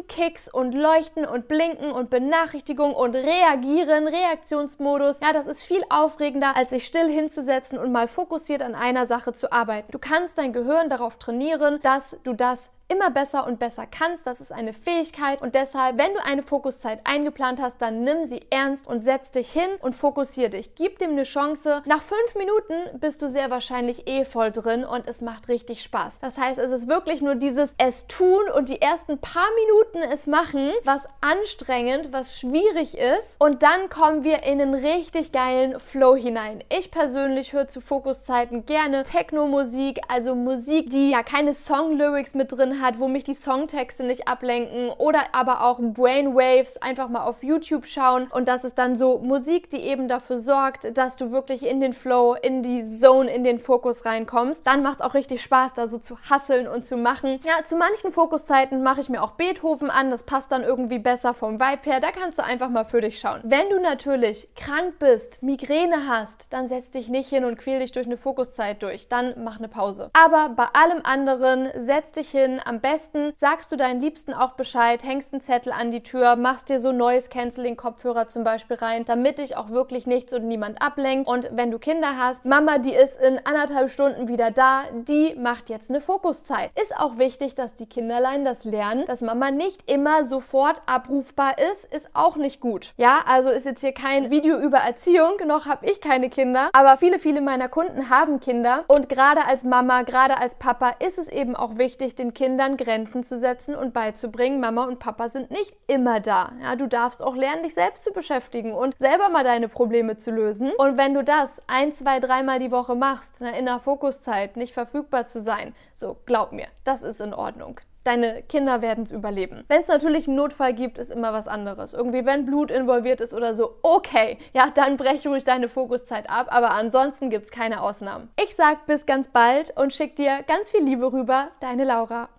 Dopaminkicks 0.05 0.47
und 0.47 0.73
Leuchten 0.73 1.25
und 1.25 1.47
Blinken 1.47 1.91
und 1.91 2.09
Benachrichtigung 2.09 2.93
und 2.93 3.15
Reagieren, 3.15 4.07
Reaktionsmodus. 4.07 5.19
Ja, 5.21 5.33
das 5.33 5.47
ist 5.47 5.63
viel 5.63 5.83
aufregender, 5.89 6.55
als 6.55 6.71
sich 6.71 6.85
still 6.85 7.09
hinzusetzen 7.09 7.77
und 7.77 7.91
mal 7.91 8.07
fokussiert 8.07 8.61
an 8.61 8.75
einer 8.75 9.05
Sache 9.05 9.33
zu 9.33 9.51
arbeiten. 9.51 9.91
Du 9.91 9.99
kannst 9.99 10.37
dein 10.37 10.53
Gehirn 10.53 10.89
darauf 10.89 11.17
trainieren, 11.17 11.79
dass 11.81 12.17
du 12.23 12.33
das 12.33 12.69
immer 12.87 13.09
besser 13.09 13.47
und 13.47 13.59
besser 13.59 13.85
kannst. 13.87 14.27
Das 14.27 14.41
ist 14.41 14.51
eine 14.51 14.73
Fähigkeit 14.73 15.41
und 15.41 15.55
deshalb, 15.55 15.97
wenn 15.97 16.13
du 16.13 16.23
eine 16.23 16.43
Fokuszeit 16.43 16.99
eingeplant 17.03 17.59
hast, 17.59 17.81
dann 17.81 18.03
nimm 18.03 18.25
sie 18.25 18.41
ernst 18.49 18.87
und 18.87 19.01
setz 19.01 19.31
dich 19.31 19.51
hin 19.51 19.69
und 19.81 19.93
fokussier 19.93 20.49
dich. 20.49 20.75
Gib 20.75 20.99
dem 20.99 21.11
eine 21.11 21.23
Chance. 21.23 21.81
Nach 21.85 22.03
fünf 22.03 22.35
Minuten 22.35 22.99
bist 22.99 23.21
du 23.21 23.29
sehr 23.29 23.49
wahrscheinlich 23.49 24.07
eh 24.07 24.25
voll 24.25 24.51
drin 24.51 24.85
und 24.85 25.07
es 25.07 25.21
macht 25.21 25.47
richtig 25.47 25.81
Spaß. 25.81 26.19
Das 26.19 26.37
heißt, 26.37 26.59
es 26.59 26.71
ist 26.71 26.87
wirklich 26.87 27.21
nur 27.21 27.35
dieses 27.35 27.73
es 27.77 28.07
tun 28.07 28.43
und 28.55 28.69
die 28.69 28.81
ersten 28.81 29.17
paar 29.17 29.49
Minuten 29.55 30.11
es 30.13 30.27
machen, 30.27 30.71
was 30.83 31.07
anstrengend, 31.21 32.13
was 32.13 32.39
schwierig 32.39 32.97
ist 32.97 33.41
und 33.41 33.63
dann 33.63 33.89
kommen 33.89 34.23
wir 34.23 34.43
in 34.43 34.61
einen 34.61 34.75
richtig 34.75 35.31
geilen 35.31 35.79
Flow 35.79 36.15
hinein. 36.15 36.63
Ich 36.69 36.91
persönlich 36.91 37.53
höre 37.53 37.67
zu 37.67 37.81
Fokuszeiten 37.81 38.65
gerne 38.65 39.03
Techno-Musik, 39.03 40.01
also 40.07 40.35
Musik, 40.35 40.89
die 40.89 41.09
ja 41.09 41.23
keine 41.23 41.53
Song-Lyrics 41.53 42.35
mit 42.35 42.55
hat, 42.81 42.99
wo 42.99 43.07
mich 43.07 43.23
die 43.23 43.33
Songtexte 43.33 44.03
nicht 44.03 44.27
ablenken 44.27 44.89
oder 44.97 45.19
aber 45.33 45.63
auch 45.63 45.79
Brainwaves 45.79 46.77
einfach 46.81 47.09
mal 47.09 47.23
auf 47.23 47.43
YouTube 47.43 47.85
schauen 47.85 48.27
und 48.31 48.47
das 48.47 48.63
ist 48.63 48.77
dann 48.77 48.97
so 48.97 49.19
Musik, 49.19 49.69
die 49.69 49.79
eben 49.81 50.07
dafür 50.07 50.39
sorgt, 50.39 50.97
dass 50.97 51.17
du 51.17 51.31
wirklich 51.31 51.65
in 51.65 51.81
den 51.81 51.93
Flow, 51.93 52.35
in 52.35 52.63
die 52.63 52.83
Zone, 52.83 53.33
in 53.33 53.43
den 53.43 53.59
Fokus 53.59 54.05
reinkommst. 54.05 54.65
Dann 54.65 54.83
macht 54.83 54.99
es 54.99 55.05
auch 55.05 55.13
richtig 55.13 55.41
Spaß, 55.41 55.73
da 55.73 55.87
so 55.87 55.97
zu 55.97 56.17
hasseln 56.29 56.67
und 56.67 56.85
zu 56.87 56.97
machen. 56.97 57.39
Ja, 57.43 57.63
zu 57.63 57.75
manchen 57.75 58.11
Fokuszeiten 58.11 58.83
mache 58.83 59.01
ich 59.01 59.09
mir 59.09 59.23
auch 59.23 59.31
Beethoven 59.31 59.89
an, 59.89 60.11
das 60.11 60.23
passt 60.23 60.51
dann 60.51 60.63
irgendwie 60.63 60.99
besser 60.99 61.33
vom 61.33 61.59
Vibe 61.59 61.81
her. 61.83 61.99
Da 61.99 62.11
kannst 62.11 62.39
du 62.39 62.43
einfach 62.43 62.69
mal 62.69 62.85
für 62.85 63.01
dich 63.01 63.19
schauen. 63.19 63.41
Wenn 63.43 63.69
du 63.69 63.79
natürlich 63.79 64.49
krank 64.55 64.99
bist, 64.99 65.41
Migräne 65.43 66.07
hast, 66.07 66.53
dann 66.53 66.67
setz 66.67 66.91
dich 66.91 67.09
nicht 67.09 67.29
hin 67.29 67.45
und 67.45 67.57
quäl 67.57 67.79
dich 67.79 67.91
durch 67.91 68.05
eine 68.05 68.17
Fokuszeit 68.17 68.81
durch. 68.81 69.07
Dann 69.07 69.33
mach 69.43 69.57
eine 69.59 69.67
Pause. 69.67 70.09
Aber 70.13 70.49
bei 70.49 70.67
allem 70.73 71.01
anderen 71.03 71.69
setz 71.75 72.11
dich 72.11 72.29
hin, 72.29 72.61
am 72.65 72.79
besten 72.79 73.33
sagst 73.35 73.71
du 73.71 73.75
deinen 73.75 74.01
Liebsten 74.01 74.33
auch 74.33 74.53
Bescheid, 74.53 75.03
hängst 75.03 75.33
einen 75.33 75.41
Zettel 75.41 75.71
an 75.71 75.91
die 75.91 76.01
Tür, 76.01 76.35
machst 76.35 76.69
dir 76.69 76.79
so 76.79 76.91
neues 76.91 77.29
Canceling-Kopfhörer 77.29 78.27
zum 78.27 78.43
Beispiel 78.43 78.77
rein, 78.77 79.05
damit 79.05 79.37
dich 79.37 79.55
auch 79.55 79.69
wirklich 79.69 80.07
nichts 80.07 80.33
und 80.33 80.47
niemand 80.47 80.81
ablenkt. 80.81 81.29
Und 81.29 81.49
wenn 81.53 81.69
du 81.69 81.77
Kinder 81.77 82.17
hast, 82.17 82.45
Mama, 82.45 82.79
die 82.79 82.93
ist 82.93 83.19
in 83.21 83.39
anderthalb 83.45 83.91
Stunden 83.91 84.27
wieder 84.27 84.49
da, 84.49 84.83
die 85.07 85.35
macht 85.35 85.69
jetzt 85.69 85.91
eine 85.91 86.01
Fokuszeit. 86.01 86.71
Ist 86.81 86.97
auch 86.97 87.19
wichtig, 87.19 87.53
dass 87.53 87.75
die 87.75 87.85
Kinderlein 87.85 88.43
das 88.43 88.63
lernen, 88.63 89.05
dass 89.05 89.21
Mama 89.21 89.51
nicht 89.51 89.89
immer 89.89 90.25
sofort 90.25 90.81
abrufbar 90.87 91.59
ist, 91.59 91.85
ist 91.93 92.07
auch 92.13 92.35
nicht 92.35 92.61
gut. 92.61 92.93
Ja, 92.97 93.19
also 93.27 93.51
ist 93.51 93.65
jetzt 93.65 93.81
hier 93.81 93.93
kein 93.93 94.31
Video 94.31 94.57
über 94.57 94.79
Erziehung, 94.79 95.37
noch 95.45 95.67
habe 95.67 95.85
ich 95.85 96.01
keine 96.01 96.31
Kinder, 96.31 96.69
aber 96.73 96.97
viele, 96.97 97.19
viele 97.19 97.41
meiner 97.41 97.69
Kunden 97.69 98.09
haben 98.09 98.39
Kinder 98.39 98.85
und 98.87 99.07
gerade 99.07 99.45
als 99.45 99.63
Mama, 99.63 100.01
gerade 100.01 100.37
als 100.39 100.55
Papa 100.55 100.95
ist 100.99 101.19
es 101.19 101.29
eben 101.29 101.55
auch 101.55 101.77
wichtig, 101.77 102.15
den 102.15 102.33
Kindern 102.33 102.54
Kindern 102.55 102.77
Grenzen 102.77 103.21
zu 103.21 103.35
setzen 103.35 103.75
und 103.75 103.93
beizubringen, 103.93 104.61
Mama 104.61 104.85
und 104.85 104.97
Papa 104.97 105.27
sind 105.27 105.51
nicht 105.51 105.75
immer 105.87 106.21
da. 106.21 106.53
Ja, 106.63 106.77
du 106.77 106.87
darfst 106.87 107.21
auch 107.21 107.35
lernen, 107.35 107.63
dich 107.63 107.73
selbst 107.73 108.05
zu 108.05 108.13
beschäftigen 108.13 108.71
und 108.71 108.97
selber 108.97 109.27
mal 109.27 109.43
deine 109.43 109.67
Probleme 109.67 110.15
zu 110.15 110.31
lösen. 110.31 110.71
Und 110.77 110.97
wenn 110.97 111.13
du 111.13 111.21
das 111.21 111.61
ein, 111.67 111.91
zwei, 111.91 112.21
dreimal 112.21 112.59
die 112.59 112.71
Woche 112.71 112.95
machst, 112.95 113.41
in 113.41 113.65
der 113.65 113.81
Fokuszeit 113.81 114.55
nicht 114.55 114.73
verfügbar 114.73 115.25
zu 115.25 115.41
sein, 115.41 115.75
so 115.95 116.15
glaub 116.25 116.53
mir, 116.53 116.67
das 116.85 117.03
ist 117.03 117.19
in 117.19 117.33
Ordnung 117.33 117.81
deine 118.05 118.43
Kinder 118.43 118.81
werden 118.81 119.03
es 119.03 119.11
überleben. 119.11 119.63
Wenn 119.67 119.81
es 119.81 119.87
natürlich 119.87 120.27
einen 120.27 120.37
Notfall 120.37 120.73
gibt, 120.73 120.97
ist 120.97 121.11
immer 121.11 121.33
was 121.33 121.47
anderes. 121.47 121.93
Irgendwie, 121.93 122.25
wenn 122.25 122.45
Blut 122.45 122.71
involviert 122.71 123.19
ist 123.19 123.33
oder 123.33 123.55
so, 123.55 123.77
okay, 123.81 124.37
ja, 124.53 124.69
dann 124.73 124.95
brech 124.97 125.27
ruhig 125.27 125.43
deine 125.43 125.67
Fokuszeit 125.67 126.29
ab, 126.29 126.47
aber 126.49 126.71
ansonsten 126.71 127.29
gibt 127.29 127.45
es 127.45 127.51
keine 127.51 127.81
Ausnahmen. 127.81 128.29
Ich 128.39 128.55
sag 128.55 128.85
bis 128.85 129.05
ganz 129.05 129.29
bald 129.29 129.75
und 129.75 129.91
schick 129.91 130.15
dir 130.15 130.43
ganz 130.47 130.71
viel 130.71 130.83
Liebe 130.83 131.11
rüber, 131.11 131.49
deine 131.59 131.83
Laura. 131.83 132.29